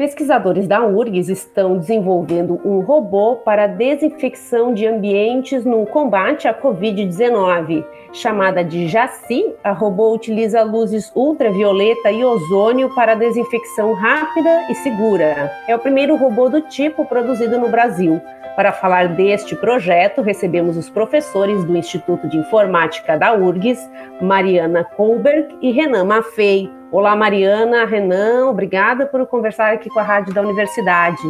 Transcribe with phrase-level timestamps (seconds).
[0.00, 7.84] Pesquisadores da URGS estão desenvolvendo um robô para desinfecção de ambientes no combate à Covid-19.
[8.10, 15.52] Chamada de Jaci, a robô utiliza luzes ultravioleta e ozônio para desinfecção rápida e segura.
[15.68, 18.22] É o primeiro robô do tipo produzido no Brasil.
[18.56, 23.86] Para falar deste projeto, recebemos os professores do Instituto de Informática da URGS,
[24.18, 26.79] Mariana Kohlberg e Renan Maffei.
[26.92, 31.22] Olá, Mariana, Renan, obrigada por conversar aqui com a rádio da universidade.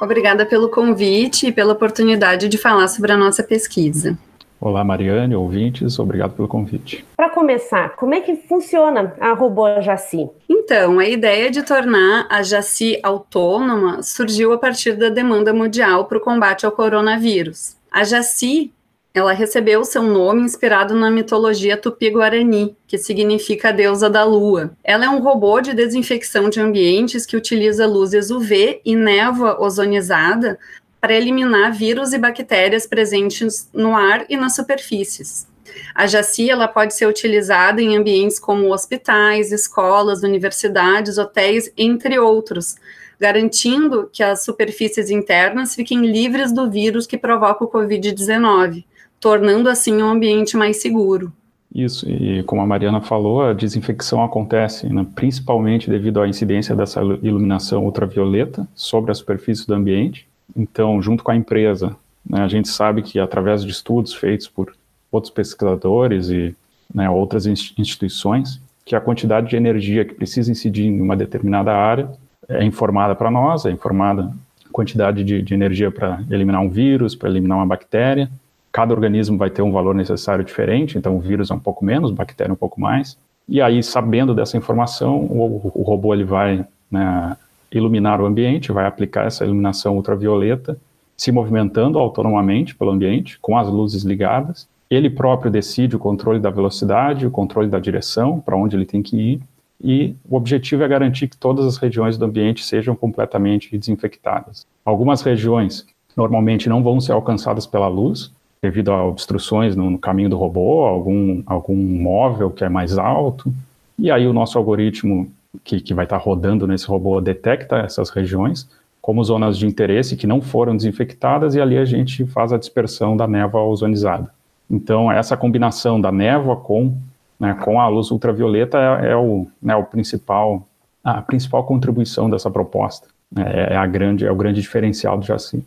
[0.00, 4.16] Obrigada pelo convite e pela oportunidade de falar sobre a nossa pesquisa.
[4.58, 7.04] Olá, Mariane, ouvintes, obrigado pelo convite.
[7.14, 10.30] Para começar, como é que funciona a robô Jaci?
[10.48, 16.16] Então, a ideia de tornar a Jaci autônoma surgiu a partir da demanda mundial para
[16.16, 17.76] o combate ao coronavírus.
[17.90, 18.72] A Jaci
[19.14, 24.74] ela recebeu seu nome inspirado na mitologia tupi-guarani, que significa a deusa da lua.
[24.82, 30.58] Ela é um robô de desinfecção de ambientes que utiliza luzes UV e névoa ozonizada
[30.98, 35.46] para eliminar vírus e bactérias presentes no ar e nas superfícies.
[35.94, 42.76] A Jaci ela pode ser utilizada em ambientes como hospitais, escolas, universidades, hotéis, entre outros,
[43.20, 48.84] garantindo que as superfícies internas fiquem livres do vírus que provoca o Covid-19
[49.22, 51.32] tornando assim um ambiente mais seguro.
[51.72, 57.00] Isso, e como a Mariana falou, a desinfecção acontece né, principalmente devido à incidência dessa
[57.22, 60.26] iluminação ultravioleta sobre a superfície do ambiente.
[60.54, 61.96] Então, junto com a empresa,
[62.28, 64.74] né, a gente sabe que através de estudos feitos por
[65.10, 66.54] outros pesquisadores e
[66.92, 72.10] né, outras instituições, que a quantidade de energia que precisa incidir em uma determinada área
[72.48, 74.24] é informada para nós, é informada
[74.68, 78.28] a quantidade de, de energia para eliminar um vírus, para eliminar uma bactéria,
[78.72, 82.10] cada organismo vai ter um valor necessário diferente, então o vírus é um pouco menos,
[82.10, 83.18] bactéria um pouco mais.
[83.48, 87.36] E aí, sabendo dessa informação, o, o robô ele vai né,
[87.70, 90.78] iluminar o ambiente, vai aplicar essa iluminação ultravioleta,
[91.16, 94.66] se movimentando autonomamente pelo ambiente, com as luzes ligadas.
[94.90, 99.02] Ele próprio decide o controle da velocidade, o controle da direção, para onde ele tem
[99.02, 99.40] que ir,
[99.82, 104.64] e o objetivo é garantir que todas as regiões do ambiente sejam completamente desinfectadas.
[104.84, 105.84] Algumas regiões
[106.16, 110.84] normalmente não vão ser alcançadas pela luz, devido a obstruções no, no, caminho do robô,
[110.84, 113.52] algum, algum móvel que é mais alto.
[113.98, 115.28] E aí o nosso algoritmo
[115.64, 118.68] que, que vai estar rodando nesse robô detecta essas regiões
[119.02, 123.16] como zonas de interesse que não foram desinfectadas e ali a gente faz a dispersão
[123.16, 124.30] da névoa ozonizada.
[124.70, 126.96] Então essa combinação da névoa com,
[127.38, 130.66] né, com a luz ultravioleta é, é o, né, o principal,
[131.02, 133.08] a principal contribuição dessa proposta.
[133.36, 135.66] É, é, a grande, é o grande diferencial do Jaci.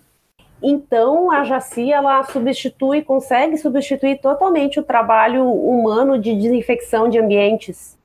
[0.67, 7.95] Então, a Jaci, ela substitui, consegue substituir totalmente o trabalho humano de desinfecção de ambientes.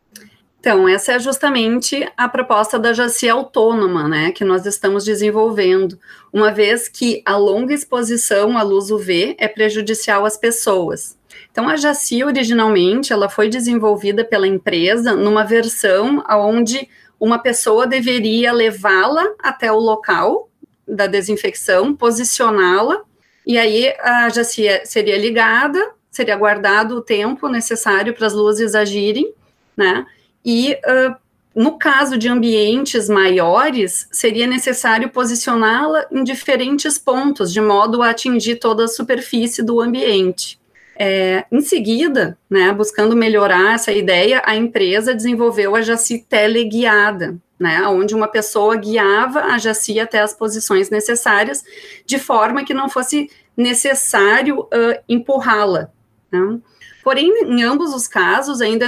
[0.59, 5.99] Então, essa é justamente a proposta da Jaci autônoma, né, que nós estamos desenvolvendo,
[6.31, 11.19] uma vez que a longa exposição à luz UV é prejudicial às pessoas.
[11.50, 16.87] Então, a Jaci, originalmente, ela foi desenvolvida pela empresa numa versão onde
[17.19, 20.50] uma pessoa deveria levá-la até o local
[20.91, 23.03] da desinfecção, posicioná-la,
[23.47, 29.33] e aí a já seria ligada, seria guardado o tempo necessário para as luzes agirem,
[29.77, 30.05] né?
[30.45, 31.15] E uh,
[31.55, 38.56] no caso de ambientes maiores, seria necessário posicioná-la em diferentes pontos, de modo a atingir
[38.56, 40.61] toda a superfície do ambiente.
[40.97, 47.87] É, em seguida, né, buscando melhorar essa ideia, a empresa desenvolveu a Jaci teleguiada, né,
[47.87, 51.62] onde uma pessoa guiava a Jaci até as posições necessárias,
[52.07, 55.91] de forma que não fosse necessário uh, empurrá-la.
[56.33, 56.59] Né.
[57.05, 58.87] Porém, em ambos os casos, ainda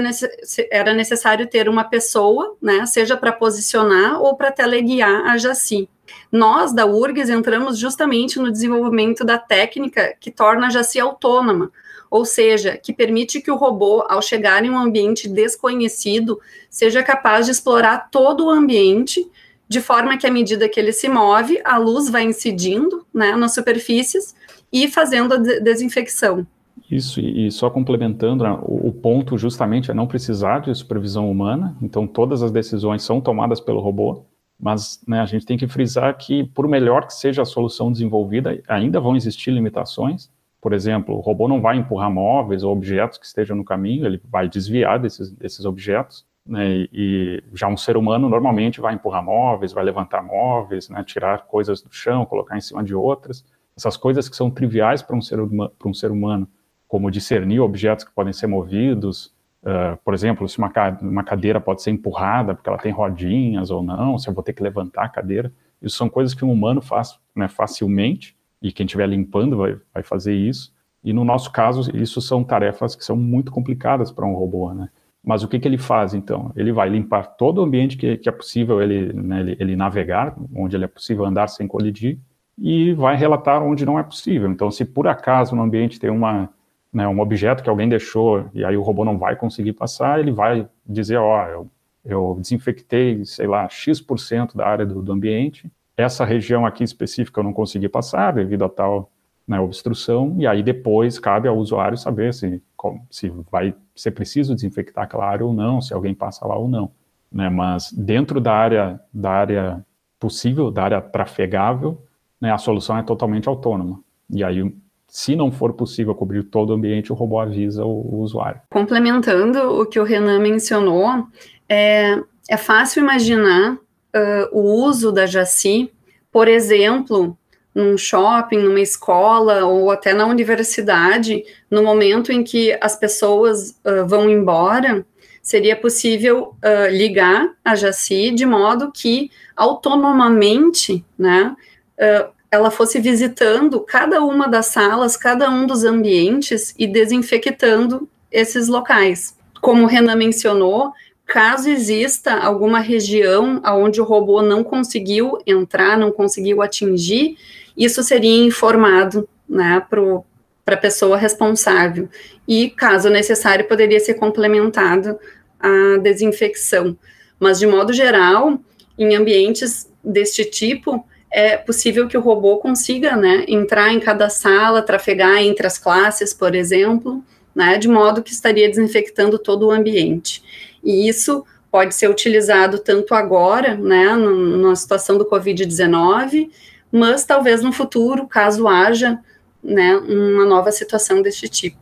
[0.71, 5.87] era necessário ter uma pessoa, né, seja para posicionar ou para teleguiar a Jaci.
[6.31, 11.71] Nós, da URGS, entramos justamente no desenvolvimento da técnica que torna a Jaci autônoma,
[12.13, 16.39] ou seja, que permite que o robô, ao chegar em um ambiente desconhecido,
[16.69, 19.27] seja capaz de explorar todo o ambiente,
[19.67, 23.55] de forma que, à medida que ele se move, a luz vai incidindo né, nas
[23.55, 24.35] superfícies
[24.71, 26.47] e fazendo a desinfecção.
[26.91, 32.07] Isso, e só complementando, né, o, ponto justamente é não precisar de supervisão humana, então
[32.07, 34.27] todas as decisões são tomadas pelo robô,
[34.61, 38.63] Mas né, a gente tem que frisar que, por melhor que seja a solução desenvolvida,
[38.69, 40.31] ainda vão existir limitações.
[40.63, 44.23] Por exemplo, o robô não vai empurrar móveis ou objetos que estejam no caminho, ele
[44.31, 46.25] vai desviar desses, desses objetos.
[46.47, 51.47] Né, e já um ser humano normalmente vai empurrar móveis, vai levantar móveis, né, tirar
[51.47, 53.45] coisas do chão, colocar em cima de outras.
[53.77, 55.39] Essas coisas que são triviais para um, ser
[55.79, 56.49] para um ser humano,
[56.87, 60.71] como discernir objetos que podem ser movidos, uh, por exemplo, se uma,
[61.01, 64.53] uma cadeira pode ser empurrada porque ela tem rodinhas ou não, se eu vou ter
[64.53, 65.53] que levantar a cadeira.
[65.81, 70.03] Isso são coisas que um humano faz né, facilmente, e quem estiver limpando vai, vai
[70.03, 70.73] fazer isso.
[71.05, 74.89] E no nosso caso, isso são tarefas que são muito complicadas para um robô, né?
[75.25, 76.53] Mas o que, que ele faz, então?
[76.57, 80.35] Ele vai limpar todo o ambiente que, que é possível ele, né, ele, ele, navegar,
[80.55, 82.19] onde ele é possível andar sem colidir,
[82.59, 84.51] e vai relatar onde não é possível.
[84.51, 86.51] Então, se por acaso no ambiente tem uma,
[86.93, 90.33] né, um objeto que alguém deixou e aí o robô não vai conseguir passar, ele
[90.33, 91.71] vai dizer, ó, oh, eu,
[92.05, 95.71] eu, desinfectei, sei lá, X% da área do, do, ambiente,
[96.03, 99.11] essa região aqui específica eu não consegui passar devido a tal
[99.47, 102.63] né, obstrução, e aí depois cabe ao usuário saber se,
[103.11, 106.91] se vai ser preciso desinfectar aquela área ou não, se alguém passa lá ou não.
[107.31, 109.87] Né, mas dentro da área, da área
[110.21, 112.05] possível, da área trafegável,
[112.41, 114.01] né, a solução é totalmente autônoma.
[114.31, 114.73] E aí,
[115.09, 118.61] se não for possível cobrir todo o ambiente, o robô avisa o, o usuário.
[118.71, 121.27] Complementando o que o Renan mencionou,
[121.69, 122.19] é,
[122.49, 123.79] é fácil imaginar
[124.15, 125.91] uh, o uso da Jaci,
[126.31, 127.37] por exemplo,
[127.75, 134.07] num shopping, numa escola ou até na universidade, no momento em que as pessoas uh,
[134.07, 135.05] vão embora,
[135.43, 141.57] seria possível uh, ligar a Jaci de modo que autonomamente, né,
[141.99, 148.69] uh, ela fosse visitando cada uma das salas, cada um dos ambientes e desinfectando esses
[148.69, 149.37] locais.
[149.61, 150.93] Como o Renan mencionou,
[151.27, 157.37] caso exista alguma região onde o robô não conseguiu entrar, não conseguiu atingir,
[157.77, 162.09] isso seria informado né, para a pessoa responsável.
[162.47, 165.19] E, caso necessário, poderia ser complementado
[165.59, 166.97] a desinfecção.
[167.39, 168.59] Mas, de modo geral,
[168.99, 174.83] em ambientes deste tipo, é possível que o robô consiga né, entrar em cada sala,
[174.83, 180.43] trafegar entre as classes, por exemplo, né, de modo que estaria desinfectando todo o ambiente.
[180.83, 186.51] E isso pode ser utilizado tanto agora, né, na situação do Covid-19,
[186.91, 189.19] mas talvez no futuro, caso haja
[189.63, 191.79] né, uma nova situação deste tipo.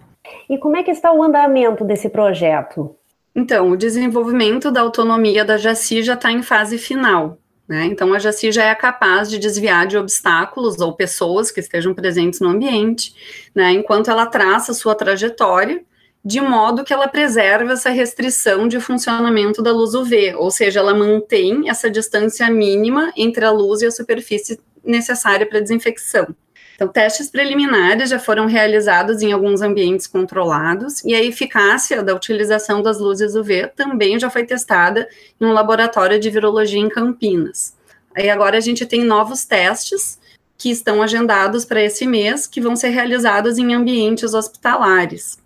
[0.48, 2.94] E como é que está o andamento desse projeto?
[3.34, 7.38] Então, o desenvolvimento da autonomia da Jaci já está em fase final.
[7.70, 7.84] Né?
[7.84, 12.40] Então, a Jaci já é capaz de desviar de obstáculos ou pessoas que estejam presentes
[12.40, 13.14] no ambiente,
[13.54, 13.70] né?
[13.70, 15.80] enquanto ela traça sua trajetória,
[16.24, 20.92] de modo que ela preserve essa restrição de funcionamento da luz UV, ou seja, ela
[20.92, 26.34] mantém essa distância mínima entre a luz e a superfície necessária para desinfecção.
[26.80, 32.80] Então, testes preliminares já foram realizados em alguns ambientes controlados e a eficácia da utilização
[32.80, 35.06] das luzes UV também já foi testada
[35.38, 37.76] em um laboratório de virologia em Campinas.
[38.16, 40.18] Aí agora a gente tem novos testes
[40.56, 45.38] que estão agendados para esse mês, que vão ser realizados em ambientes hospitalares.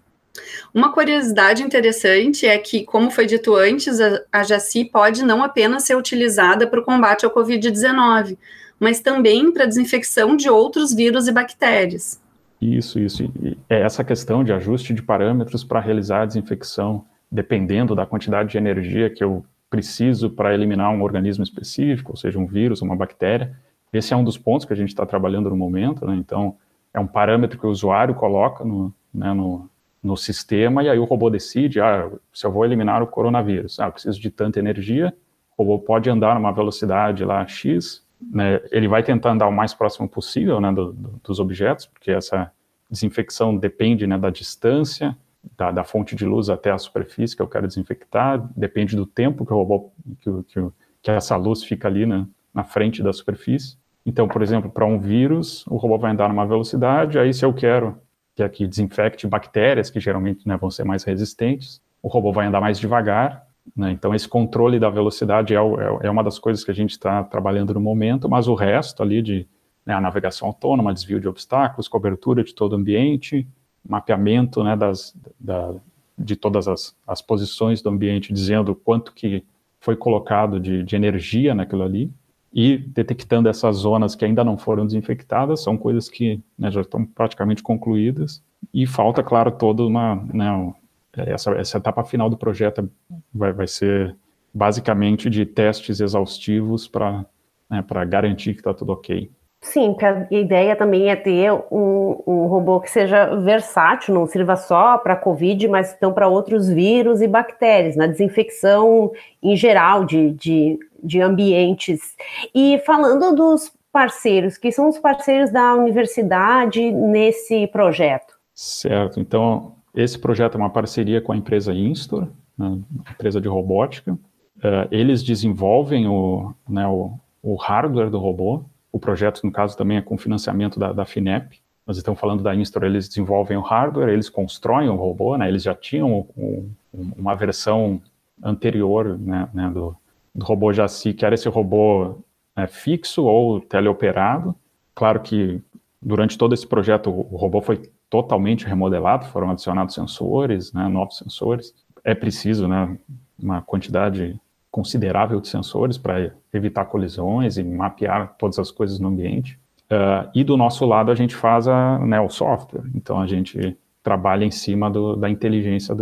[0.72, 5.82] Uma curiosidade interessante é que, como foi dito antes, a, a Jaci pode não apenas
[5.82, 8.38] ser utilizada para o combate ao Covid-19,
[8.78, 12.20] mas também para desinfecção de outros vírus e bactérias.
[12.60, 13.24] Isso, isso.
[13.42, 18.50] E é essa questão de ajuste de parâmetros para realizar a desinfecção, dependendo da quantidade
[18.50, 22.94] de energia que eu preciso para eliminar um organismo específico, ou seja, um vírus, uma
[22.94, 23.56] bactéria.
[23.92, 26.14] Esse é um dos pontos que a gente está trabalhando no momento, né?
[26.16, 26.56] Então,
[26.92, 29.68] é um parâmetro que o usuário coloca no, né, no,
[30.02, 33.86] no sistema e aí o robô decide, ah, se eu vou eliminar o coronavírus, ah,
[33.86, 35.12] eu preciso de tanta energia,
[35.56, 39.74] o robô pode andar numa velocidade lá X, né, ele vai tentar andar o mais
[39.74, 42.50] próximo possível né, do, do, dos objetos, porque essa
[42.90, 45.16] desinfecção depende né, da distância
[45.56, 49.44] da, da, fonte de luz até a superfície que eu quero desinfectar, depende do tempo
[49.44, 50.68] que o robô, que, que,
[51.02, 53.76] que essa luz fica ali né, na frente da superfície.
[54.06, 57.52] Então, por exemplo, para um vírus, o robô vai andar numa velocidade, aí se eu
[57.52, 57.98] quero
[58.34, 62.60] que aqui desinfecte bactérias, que geralmente né, vão ser mais resistentes, o robô vai andar
[62.60, 63.43] mais devagar,
[63.76, 63.92] né?
[63.92, 67.22] Então, esse controle da velocidade é, é, é, uma das coisas que a gente está
[67.24, 69.46] trabalhando no momento, mas o resto ali de
[69.86, 73.46] né, a navegação autônoma, desvio de obstáculos, cobertura de todo o ambiente,
[73.86, 75.74] mapeamento né, das, da,
[76.18, 79.44] de todas as, as, posições do ambiente, dizendo quanto que
[79.80, 82.10] foi colocado de, de energia naquilo ali,
[82.52, 87.04] e detectando essas zonas que ainda não foram desinfectadas, são coisas que né, já estão
[87.04, 88.42] praticamente concluídas,
[88.72, 90.74] e falta, claro, toda uma, né,
[91.16, 92.90] essa, essa etapa final do projeto
[93.32, 94.16] vai, vai ser
[94.52, 97.24] basicamente de testes exaustivos para
[97.68, 99.30] né, garantir que está tudo ok.
[99.64, 104.56] Sim, porque a ideia também é ter um, um robô que seja versátil, não sirva
[104.56, 109.10] só para Covid, mas então para outros vírus e bactérias, na desinfecção
[109.42, 112.14] em geral de, de, de ambientes.
[112.54, 118.34] E falando dos parceiros, que são os parceiros da universidade nesse projeto?
[118.54, 122.78] Certo, então esse projeto é uma parceria com a empresa Instor, né,
[123.10, 124.12] empresa de robótica.
[124.58, 129.96] Uh, eles desenvolvem o, né, o, o hardware do robô, o projeto, no caso, também
[129.96, 131.60] é com financiamento da, da FINEP.
[131.86, 135.48] Nós estamos falando da Instor, eles desenvolvem o hardware, eles constroem o robô, né?
[135.48, 138.00] Eles já tinham um, uma versão
[138.42, 139.96] anterior né, né, do,
[140.34, 142.18] do robô Jaci, que era esse robô
[142.56, 144.54] né, fixo ou teleoperado.
[144.94, 145.60] Claro que
[146.00, 147.82] durante todo esse projeto o robô foi
[148.14, 151.74] totalmente remodelado, foram adicionados sensores, né, novos sensores.
[152.04, 152.96] É preciso né,
[153.36, 154.40] uma quantidade
[154.70, 159.58] considerável de sensores para evitar colisões e mapear todas as coisas no ambiente.
[159.90, 163.76] Uh, e do nosso lado a gente faz a, né, o software, então a gente
[164.00, 165.92] trabalha em cima do, da inteligência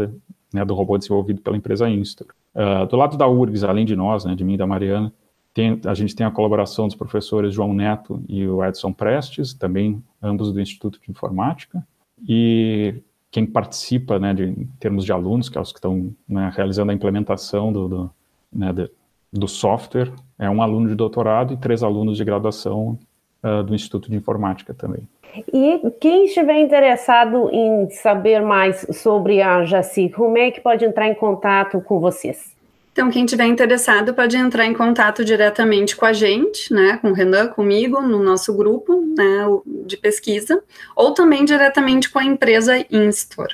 [0.52, 2.26] né, do robô desenvolvido pela empresa Instor.
[2.54, 5.10] Uh, do lado da URGS, além de nós, né, de mim e da Mariana,
[5.54, 10.02] tem, a gente tem a colaboração dos professores João Neto e o Edson Prestes, também
[10.22, 11.82] ambos do Instituto de Informática,
[12.28, 12.94] e
[13.30, 16.92] quem participa, né, de, em termos de alunos, que é os que estão né, realizando
[16.92, 18.10] a implementação do, do
[18.52, 18.90] né, de,
[19.32, 22.98] do software é um aluno de doutorado e três alunos de graduação
[23.42, 25.08] uh, do Instituto de Informática também.
[25.50, 31.08] E quem estiver interessado em saber mais sobre a Jaci, como é que pode entrar
[31.08, 32.54] em contato com vocês?
[32.92, 37.14] Então, quem estiver interessado pode entrar em contato diretamente com a gente, né, com o
[37.14, 39.46] Renan, comigo, no nosso grupo né,
[39.86, 40.62] de pesquisa,
[40.94, 43.48] ou também diretamente com a empresa Instor.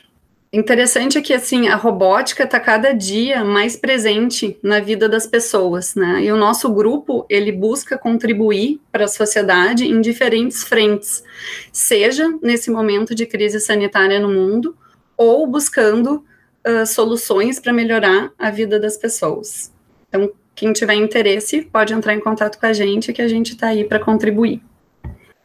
[0.50, 5.94] Interessante é que assim a robótica está cada dia mais presente na vida das pessoas,
[5.94, 6.24] né?
[6.24, 11.22] E o nosso grupo ele busca contribuir para a sociedade em diferentes frentes,
[11.70, 14.74] seja nesse momento de crise sanitária no mundo
[15.18, 16.24] ou buscando
[16.66, 19.72] uh, soluções para melhorar a vida das pessoas.
[20.08, 23.68] Então, quem tiver interesse pode entrar em contato com a gente, que a gente está
[23.68, 24.60] aí para contribuir.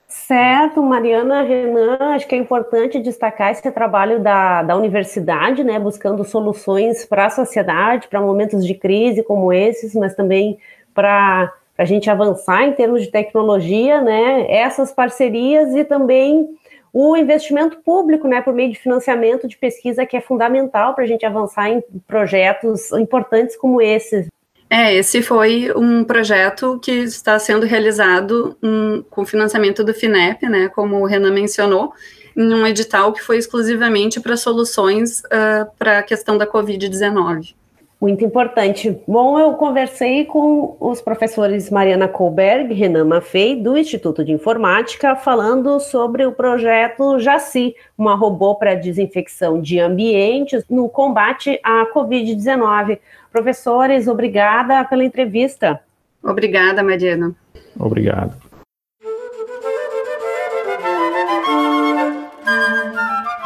[0.08, 6.24] Certo, Mariana, Renan, acho que é importante destacar esse trabalho da, da universidade, né, buscando
[6.24, 10.58] soluções para a sociedade, para momentos de crise como esses, mas também
[10.94, 16.48] para a gente avançar em termos de tecnologia, né, essas parcerias e também
[16.94, 21.08] o investimento público, né, por meio de financiamento de pesquisa, que é fundamental para a
[21.08, 24.28] gente avançar em projetos importantes como esses.
[24.70, 30.70] É, esse foi um projeto que está sendo realizado um, com financiamento do FINEP, né,
[30.70, 31.94] como o Renan mencionou,
[32.38, 37.56] em um edital que foi exclusivamente para soluções uh, para a questão da Covid-19.
[38.04, 39.00] Muito importante.
[39.08, 45.16] Bom, eu conversei com os professores Mariana Colberg e Renan Maffei, do Instituto de Informática,
[45.16, 53.00] falando sobre o projeto JACI, uma robô para desinfecção de ambientes no combate à Covid-19.
[53.32, 55.80] Professores, obrigada pela entrevista.
[56.22, 57.34] Obrigada, Mariana.
[57.80, 58.36] Obrigado.